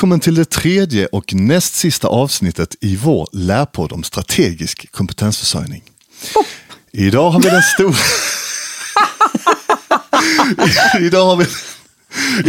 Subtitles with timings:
[0.00, 5.82] Välkommen till det tredje och näst sista avsnittet i vår lärpodd om strategisk kompetensförsörjning.
[6.92, 7.94] Idag har vi den stora...
[11.06, 11.46] Idag har vi...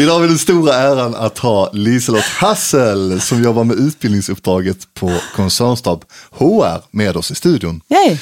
[0.02, 5.18] Idag har vi den stora äran att ha Liselott Hassel som jobbar med utbildningsuppdraget på
[5.36, 7.82] koncernstab HR med oss i studion.
[7.90, 8.18] Yay.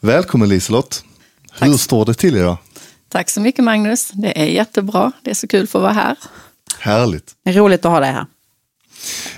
[0.00, 1.04] Välkommen Liselott.
[1.60, 2.56] Hur står det till idag?
[3.08, 4.10] Tack så mycket Magnus.
[4.14, 5.12] Det är jättebra.
[5.22, 6.16] Det är så kul för att vara här.
[6.78, 7.32] Härligt.
[7.46, 8.26] Roligt att ha dig här.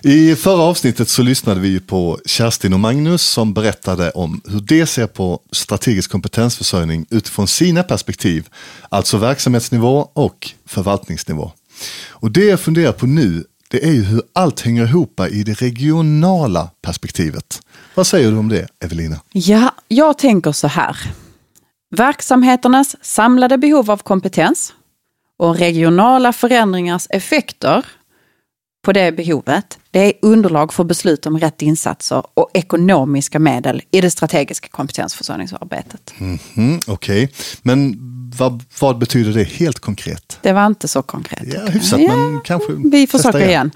[0.02, 4.86] I förra avsnittet så lyssnade vi på Kerstin och Magnus som berättade om hur de
[4.86, 8.48] ser på strategisk kompetensförsörjning utifrån sina perspektiv,
[8.88, 11.52] alltså verksamhetsnivå och förvaltningsnivå.
[12.08, 15.62] Och det jag funderar på nu, det är ju hur allt hänger ihop i det
[15.62, 17.60] regionala perspektivet.
[17.94, 19.20] Vad säger du om det, Evelina?
[19.32, 20.96] Ja, jag tänker så här.
[21.96, 24.72] Verksamheternas samlade behov av kompetens
[25.38, 27.84] och regionala förändringars effekter
[28.84, 34.00] på det behovet, det är underlag för beslut om rätt insatser och ekonomiska medel i
[34.00, 36.14] det strategiska kompetensförsörjningsarbetet.
[36.18, 37.36] Mm -hmm, Okej, okay.
[37.62, 37.96] men
[38.38, 40.38] vad, vad, betyder det helt konkret?
[40.42, 41.54] Det var inte så konkret.
[41.54, 43.50] Ja, hyfsat, ja, men kanske Vi försöker igen.
[43.50, 43.70] igen.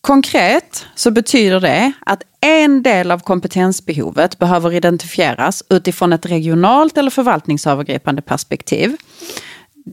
[0.00, 7.10] Konkret så betyder det att en del av kompetensbehovet behöver identifieras utifrån ett regionalt eller
[7.10, 8.96] förvaltningsövergripande perspektiv.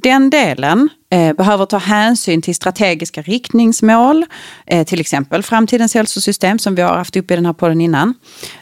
[0.02, 4.26] Den delen eh, behöver ta hänsyn till strategiska riktningsmål,
[4.66, 8.14] eh, till exempel framtidens hälsosystem som vi har haft uppe i den här podden innan.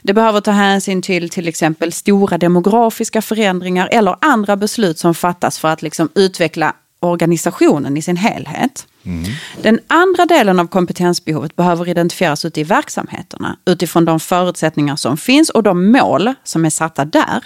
[0.02, 5.60] Det behöver ta hänsyn till till exempel stora demografiska förändringar eller andra beslut som fattas
[5.60, 8.88] för att liksom utveckla organisationen i sin helhet.
[9.06, 9.24] Mm.
[9.62, 15.50] Den andra delen av kompetensbehovet behöver identifieras ute i verksamheterna utifrån de förutsättningar som finns
[15.50, 17.44] och de mål som är satta där.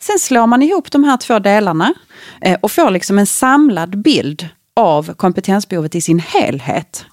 [0.00, 1.94] Sen slår man ihop de här två delarna
[2.40, 7.04] eh, och får liksom en samlad bild av kompetensbehovet i sin helhet.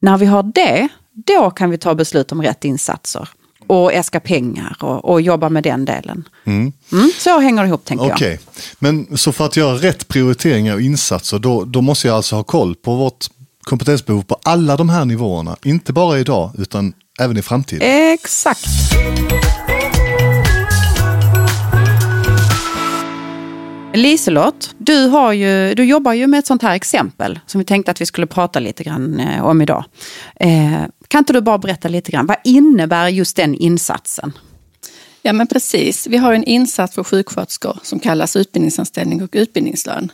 [0.00, 3.28] När vi har det, då kan vi ta beslut om rätt insatser
[3.66, 6.28] och äska pengar och, och jobba med den delen.
[6.44, 6.72] Mm.
[6.92, 8.30] Mm, så hänger det ihop tänker okay.
[8.30, 8.38] jag.
[8.78, 12.42] Men så för att göra rätt prioriteringar och insatser, då, då måste jag alltså ha
[12.42, 13.26] koll på vårt
[13.62, 15.56] kompetensbehov på alla de här nivåerna.
[15.62, 18.12] Inte bara idag, utan även i framtiden.
[18.12, 18.66] Exakt.
[24.00, 27.90] Liselott, du, har ju, du jobbar ju med ett sånt här exempel som vi tänkte
[27.90, 29.84] att vi skulle prata lite grann eh, om idag.
[30.36, 34.32] Eh, kan inte du bara berätta lite grann, vad innebär just den insatsen?
[35.22, 40.12] Ja men precis, vi har en insats för sjuksköterskor som kallas utbildningsanställning och utbildningslön.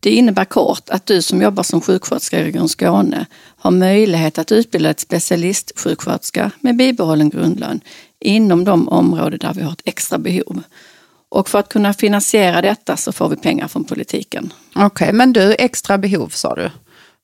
[0.00, 3.26] Det innebär kort att du som jobbar som sjuksköterska i Region Skåne
[3.56, 7.80] har möjlighet att utbilda ett specialistsjuksköterska med bibehållen grundlön
[8.20, 10.62] inom de områden där vi har ett extra behov.
[11.28, 14.52] Och för att kunna finansiera detta så får vi pengar från politiken.
[14.74, 16.70] Okej, okay, men du, extra behov sa du.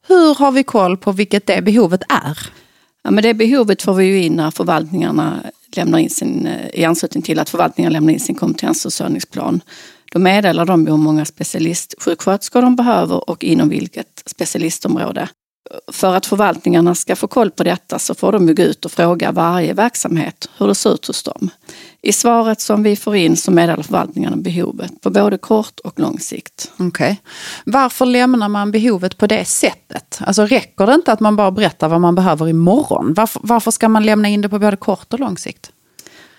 [0.07, 2.39] Hur har vi koll på vilket det behovet är?
[3.05, 5.43] Ja, men det behovet får vi ju in när förvaltningarna
[5.77, 9.61] lämnar in sin, eh, i anslutning till att förvaltningarna lämnar in sin kompetensförsörjningsplan.
[10.13, 15.29] Då meddelar de hur många specialistsjuksköterskor de behöver och inom vilket specialistområde.
[15.93, 19.33] För att förvaltningarna ska få koll på detta så får de gå ut och fråga
[19.33, 21.51] varje verksamhet hur det ser ut hos dem.
[22.05, 26.19] I svaret som vi får in så meddelar förvaltningarna behovet på både kort och lång
[26.19, 26.73] sikt.
[26.79, 27.17] Okay.
[27.65, 30.19] Varför lämnar man behovet på det sättet?
[30.21, 33.15] Alltså räcker det inte att man bara berättar vad man behöver imorgon?
[33.15, 35.71] Varför, varför ska man lämna in det på både kort och lång sikt?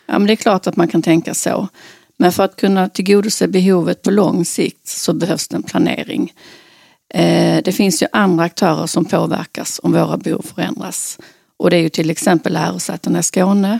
[0.05, 1.67] Ja, men det är klart att man kan tänka så.
[2.17, 6.33] Men för att kunna tillgodose behovet på lång sikt så behövs det en planering.
[7.13, 11.19] Eh, det finns ju andra aktörer som påverkas om våra behov förändras.
[11.57, 13.79] Och det är ju till exempel lärosätena i Skåne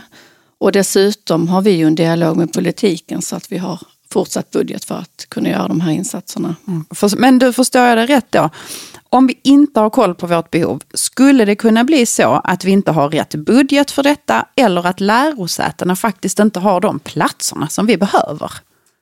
[0.58, 3.80] och dessutom har vi ju en dialog med politiken så att vi har
[4.14, 6.56] fortsatt budget för att kunna göra de här insatserna.
[6.68, 6.84] Mm.
[7.16, 8.50] Men du, förstår jag det rätt då?
[9.08, 12.70] Om vi inte har koll på vårt behov, skulle det kunna bli så att vi
[12.70, 17.86] inte har rätt budget för detta eller att lärosätena faktiskt inte har de platserna som
[17.86, 18.52] vi behöver?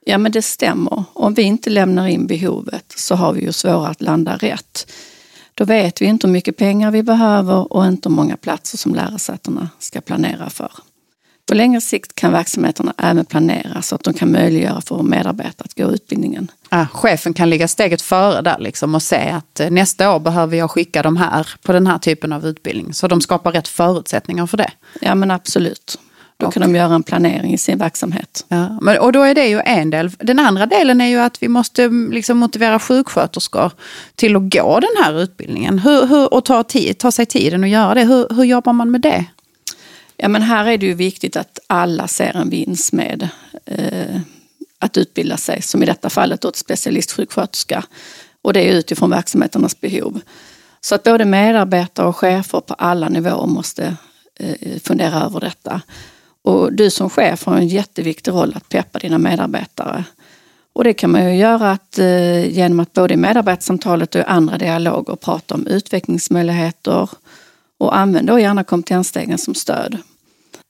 [0.05, 1.05] Ja men det stämmer.
[1.13, 4.93] Om vi inte lämnar in behovet så har vi ju svårare att landa rätt.
[5.55, 8.95] Då vet vi inte hur mycket pengar vi behöver och inte hur många platser som
[8.95, 10.71] lärosätena ska planera för.
[11.49, 15.75] På längre sikt kan verksamheterna även planera så att de kan möjliggöra för medarbetare att
[15.75, 16.51] gå utbildningen.
[16.71, 20.57] Ja, chefen kan ligga steget före där liksom och säga att eh, nästa år behöver
[20.57, 22.95] jag skicka de här på den här typen av utbildning.
[22.95, 24.71] Så de skapar rätt förutsättningar för det.
[25.01, 25.99] Ja men absolut.
[26.43, 28.45] Då kan de göra en planering i sin verksamhet.
[28.49, 30.11] Ja, men, och då är det ju en del.
[30.19, 33.71] Den andra delen är ju att vi måste mm, liksom motivera sjuksköterskor
[34.15, 35.79] till att gå den här utbildningen.
[35.79, 38.05] Hur, hur, och ta, tid, ta sig tiden att göra det.
[38.05, 39.25] Hur, hur jobbar man med det?
[40.23, 43.29] Ja, men här är det ju viktigt att alla ser en vinst med
[43.65, 44.21] eh,
[44.79, 47.85] att utbilda sig, som i detta fallet åt specialistsjuksköterska.
[48.43, 50.21] Och det är utifrån verksamheternas behov.
[50.81, 53.97] Så att både medarbetare och chefer på alla nivåer måste
[54.39, 55.81] eh, fundera över detta.
[56.43, 60.05] Och du som chef har en jätteviktig roll att peppa dina medarbetare.
[60.73, 64.25] Och det kan man ju göra att, eh, genom att både i medarbetarsamtalet och i
[64.25, 67.11] andra dialoger prata om utvecklingsmöjligheter
[67.79, 69.99] och använd då gärna kompetensstegen som stöd.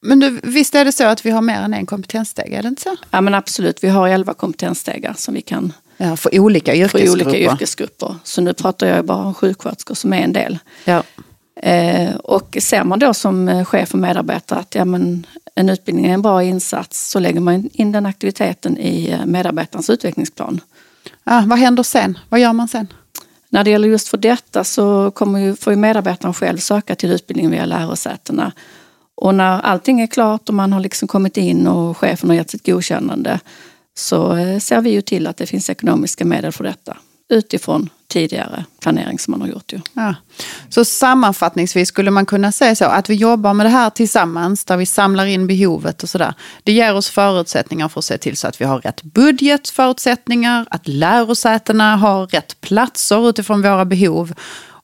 [0.03, 2.69] Men du, visst är det så att vi har mer än en kompetenssteg, är det
[2.69, 2.97] inte så?
[3.11, 7.13] Ja men absolut, vi har elva kompetensstegar som vi kan Ja, för olika för yrkesgrupper.
[7.13, 8.17] olika yrkesgrupper.
[8.25, 10.59] Så nu pratar jag bara om sjuksköterskor som är en del.
[10.85, 11.03] Ja.
[11.57, 16.07] Eh, och ser man då som eh, chef och medarbetare att ja, men en utbildning
[16.07, 20.61] är en bra insats så lägger man in den aktiviteten i eh, medarbetarens utvecklingsplan.
[21.25, 22.19] Ja, vad händer sen?
[22.29, 22.87] Vad gör man sen?
[23.49, 27.11] När det gäller just för detta så kommer ju, får ju medarbetaren själv söka till
[27.13, 28.53] utbildningen via lärosätena.
[29.15, 32.51] Och när allting är klart och man har liksom kommit in och chefen har gett
[32.51, 33.41] sitt godkännande
[33.95, 36.97] så eh, ser vi ju till att det finns ekonomiska medel för detta
[37.33, 39.73] utifrån tidigare planering som man har gjort.
[39.73, 39.81] Ju.
[39.93, 40.15] Ja.
[40.69, 44.77] Så sammanfattningsvis skulle man kunna säga så att vi jobbar med det här tillsammans där
[44.77, 46.35] vi samlar in behovet och sådär.
[46.63, 50.89] Det ger oss förutsättningar för att se till så att vi har rätt budgetförutsättningar, att
[50.89, 54.33] lärosätena har rätt platser utifrån våra behov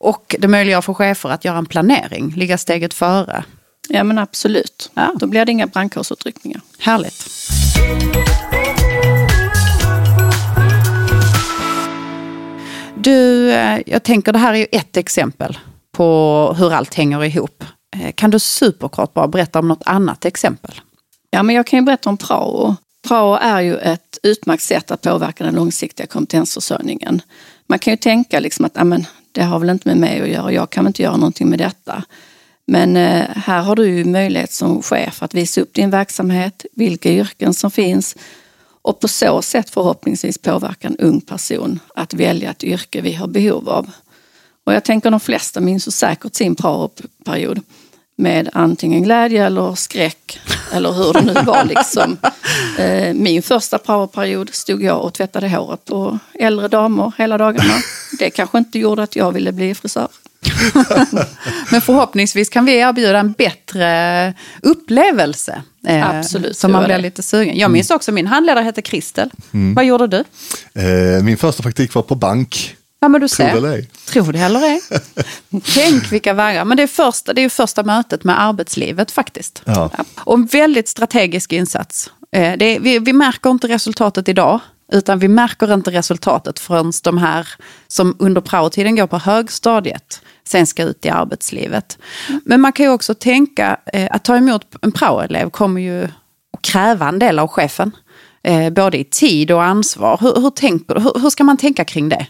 [0.00, 3.44] och det möjliggör för chefer att göra en planering, ligga steget före.
[3.88, 4.90] Ja men absolut.
[4.94, 5.12] Ja.
[5.20, 6.60] Då blir det inga brandkårsutryckningar.
[6.78, 7.26] Härligt.
[12.96, 15.58] Du, eh, jag tänker det här är ju ett exempel
[15.92, 17.64] på hur allt hänger ihop.
[17.96, 20.80] Eh, Kan du superkort bara berätta om något annat exempel?
[21.30, 22.76] Ja, men jag kan ju berätta om prao.
[23.08, 27.22] Prao är ju ett utmärkt sätt att påverka den långsiktiga kompetensförsörjningen.
[27.66, 30.52] Man kan ju tänka liksom att amen, det har väl inte med mig att göra,
[30.52, 32.02] jag kan väl inte göra någonting med detta.
[32.70, 37.12] Men eh, här har du ju möjlighet som chef att visa upp din verksamhet, vilka
[37.12, 38.16] yrken som finns
[38.82, 43.26] och på så sätt förhoppningsvis påverka en ung person att välja ett yrke vi har
[43.26, 43.90] behov av.
[44.64, 47.60] Och jag tänker de flesta minns ju säkert sin prao-period
[48.16, 50.40] med antingen glädje eller skräck
[50.72, 51.64] eller hur det nu var.
[51.64, 52.16] Liksom.
[52.78, 57.74] Eh, Min första prao-period stod jag och tvättade håret på äldre damer hela dagarna.
[58.18, 60.08] Det kanske inte gjorde att jag ville bli frisör.
[61.70, 65.62] Men förhoppningsvis kan vi erbjuda en bättre upplevelse.
[65.86, 67.02] eh, Absolut, Så man blir det.
[67.02, 67.56] lite sugen.
[67.58, 69.30] Jag minns också min handledare hette Kristel.
[69.76, 70.24] Vad gjorde du?
[70.82, 72.74] Eh, min första praktik var på bank.
[73.00, 73.44] Ja men du ser.
[73.44, 73.88] det eller ej.
[74.08, 74.80] Tror det eller ej.
[75.74, 76.64] Tänk vilka vägar.
[76.64, 79.62] Men det är, första, det är ju första mötet med arbetslivet faktiskt.
[79.64, 79.90] Ja.
[80.18, 82.10] Och en väldigt strategisk insats.
[82.32, 84.60] Eh, Det är, vi, vi märker inte resultatet idag.
[84.92, 87.48] Utan vi märker inte resultatet förrän de här
[87.88, 91.98] som under praotiden går på högstadiet sen ska ut i arbetslivet.
[92.44, 96.62] Men man kan ju också tänka eh, att ta emot en praoelev kommer ju att
[96.62, 97.96] kräva en del av chefen.
[98.42, 100.18] Eh, både i tid och ansvar.
[100.20, 102.26] Hur, hur, tänker, hur, hur ska man tänka kring det?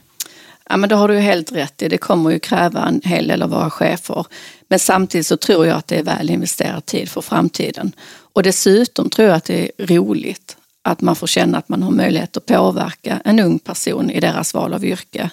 [0.71, 1.89] Ja, men det har du ju helt rätt i.
[1.89, 4.27] Det kommer ju kräva en hel del av våra chefer.
[4.69, 7.93] Men samtidigt så tror jag att det är väl investerad tid för framtiden.
[8.33, 10.57] Och dessutom tror jag att det är roligt
[10.89, 14.55] att man får känna att man har möjlighet att påverka en ung person i deras
[14.55, 15.31] val av yrke.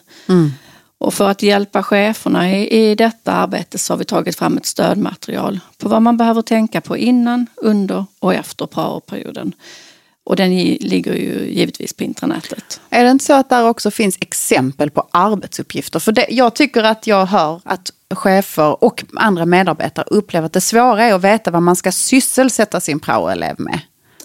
[0.97, 4.65] Och för att hjälpa cheferna i, i detta arbete så har vi tagit fram ett
[4.65, 9.53] stödmaterial på vad man behöver tänka på innan, under och efter praoperioden.
[10.23, 12.81] Och den ligger ju givetvis på intranätet.
[12.89, 15.99] Är det inte så att där också finns exempel på arbetsuppgifter?
[15.99, 20.61] För det, jag tycker att jag hör att chefer och andra medarbetare upplever att det
[20.61, 23.79] svåra är att veta vad man ska sysselsätta sin praoelev med.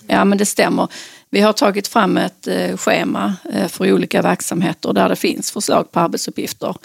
[0.06, 0.88] Ja men det stämmer.
[1.30, 5.92] Vi har tagit fram ett eh, schema eh, för olika verksamheter där det finns förslag
[5.92, 6.76] på arbetsuppgifter.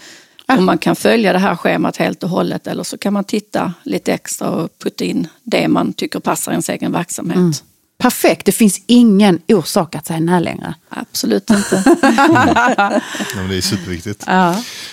[0.47, 3.73] Och man kan följa det här schemat helt och hållet eller så kan man titta
[3.83, 7.63] lite extra och putta in det man tycker passar ens egen verksamhet.
[7.97, 10.75] Perfekt, det finns ingen orsak att säga nej längre.
[10.89, 11.83] Absolut inte.
[12.77, 13.01] Ja,
[13.35, 14.23] men det är superviktigt.
[14.27, 14.51] Ja.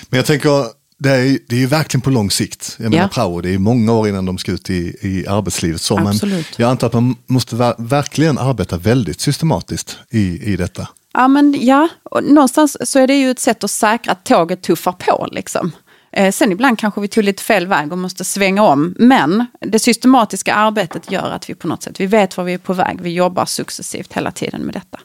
[0.08, 2.76] Men jag tänker, det är, det är ju verkligen på lång sikt.
[2.80, 3.08] Jag menar Ja.
[3.08, 5.80] prao, det är många år innan de ska ut i, i arbetslivet.
[5.80, 6.14] Så, men
[6.56, 10.88] jag antar att man måste ver- verkligen arbeta väldigt systematiskt i, i detta.
[11.14, 14.62] Ja, men ja, och någonstans så är det ju ett sätt att säkra att tåget
[14.62, 15.28] tuffar på.
[15.32, 15.72] Liksom.
[16.12, 18.94] Eh, sen ibland kanske vi tog lite fel väg och måste svänga om.
[18.98, 22.58] Men det systematiska arbetet gör att vi på något sätt, vi vet var vi är
[22.58, 23.00] på väg.
[23.00, 24.98] Vi jobbar successivt hela tiden med detta.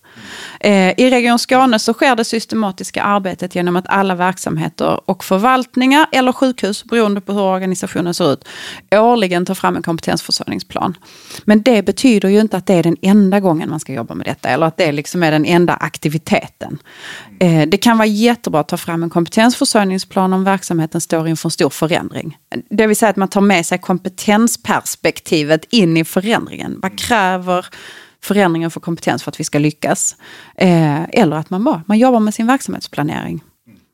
[0.60, 6.06] Eh, I Region Skåne så sker det systematiska arbetet genom att alla verksamheter och förvaltningar
[6.12, 8.46] eller sjukhus, beroende på hur organisationen ser ut,
[8.92, 10.98] årligen tar fram en kompetensförsörjningsplan.
[11.46, 14.26] Men det betyder ju inte att det är den enda gången man ska jobba med
[14.28, 16.78] detta eller att det liksom är den enda aktiviteten.
[17.40, 21.52] Eh, Det kan vara jättebra att ta fram en kompetensförsörjningsplan om verksamheten står inför en
[21.52, 22.38] stor förändring.
[22.70, 26.80] Det vill säga att man tar med sig kompetensperspektivet in i förändringen.
[26.82, 27.66] Vad kräver
[28.24, 30.16] förändringen för kompetens för att vi ska lyckas?
[30.56, 33.44] Eh, Eller att man bara man jobbar med sin verksamhetsplanering.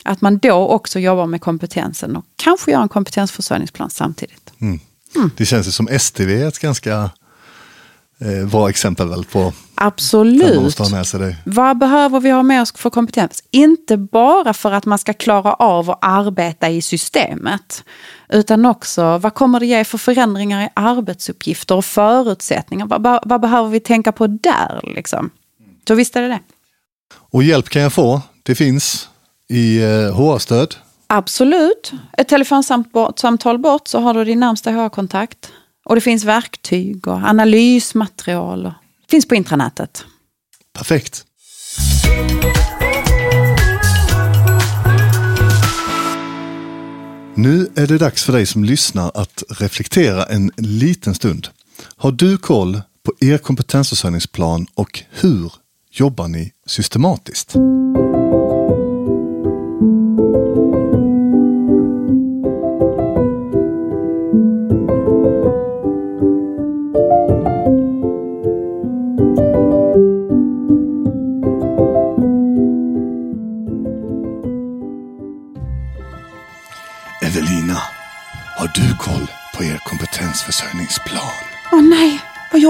[0.05, 4.53] Att man då också jobbar med kompetensen och kanske gör en kompetensförsörjningsplan samtidigt.
[4.61, 4.79] Mm.
[5.37, 7.09] Det känns ju som STV är ett ganska
[8.19, 9.53] eh, bra exempel väl på
[9.85, 10.79] Absolut.
[11.43, 13.43] Vad behöver vi ha med oss för kompetens?
[13.51, 17.83] Inte bara för att man ska klara av att arbeta i systemet.
[18.29, 22.85] Utan också vad kommer det ge för förändringar i arbetsuppgifter och förutsättningar?
[22.85, 24.93] Vad, vad, behöver vi tänka på där?
[24.95, 25.29] Liksom?
[25.87, 26.39] Så visst är det det.
[27.15, 28.21] Och hjälp kan jag få.
[28.43, 29.09] Det finns
[29.49, 30.75] i eh, HR-stöd.
[31.07, 31.91] Absolut.
[32.17, 35.51] Ett telefonsamtal bort så har du din närmsta HR-kontakt.
[35.85, 38.73] Och det finns verktyg och analysmaterial.
[39.13, 40.05] Finns på intranätet.
[40.77, 41.25] Perfekt.
[47.35, 51.47] Nu är det dags för dig som lyssnar att reflektera en liten stund.
[51.95, 55.53] Har du koll på er kompetensförsörjningsplan och hur
[55.91, 57.55] jobbar ni systematiskt?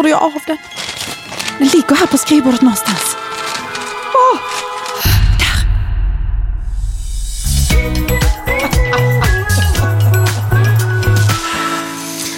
[0.04, 0.58] Gjorde jag av den?
[1.58, 3.16] Den ligger här på skrivbordet någonstans.
[4.14, 4.40] Åh,
[5.40, 5.68] där.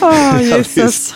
[0.41, 1.13] Åh, Jesus.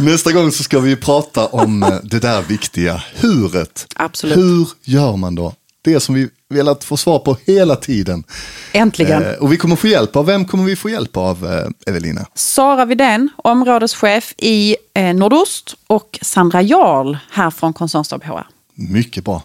[0.00, 3.86] Nästa gång så ska vi prata om eh, det där viktiga huret.
[3.96, 4.36] Absolut.
[4.38, 5.54] Hur gör man då?
[5.82, 8.24] Det som vi velat få svar på hela tiden.
[8.72, 9.22] Äntligen.
[9.22, 12.26] Eh, och vi kommer få hjälp av, vem kommer vi få hjälp av, eh, Evelina?
[12.34, 18.46] Sara Vidén, områdeschef i eh, Nordost och Sandra Jarl här från Koncernstab HR.
[18.74, 19.42] Mycket bra.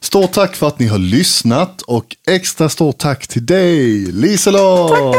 [0.00, 5.16] Stort tack för att ni har lyssnat och extra stort tack till dig, Liselott!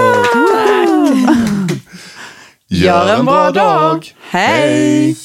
[2.67, 4.13] Gör en bra dag.
[4.29, 5.15] Hej.